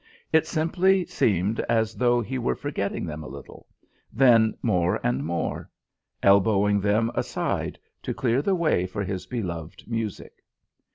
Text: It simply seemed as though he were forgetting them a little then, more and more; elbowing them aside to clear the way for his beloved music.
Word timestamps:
It 0.33 0.47
simply 0.47 1.05
seemed 1.05 1.59
as 1.69 1.93
though 1.93 2.21
he 2.21 2.39
were 2.39 2.55
forgetting 2.55 3.05
them 3.05 3.21
a 3.21 3.27
little 3.27 3.67
then, 4.11 4.57
more 4.63 4.99
and 5.03 5.23
more; 5.23 5.69
elbowing 6.23 6.79
them 6.81 7.11
aside 7.13 7.77
to 8.01 8.11
clear 8.15 8.41
the 8.41 8.55
way 8.55 8.87
for 8.87 9.03
his 9.03 9.27
beloved 9.27 9.87
music. 9.87 10.41